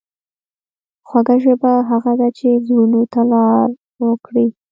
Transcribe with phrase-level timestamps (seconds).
[1.07, 3.69] خوږه ژبه هغه ده چې زړونو ته لار
[4.07, 4.47] وکړي.